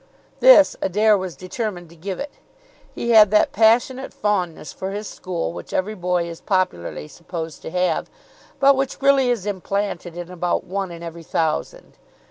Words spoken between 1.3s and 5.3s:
determined to give it. He had that passionate fondness for his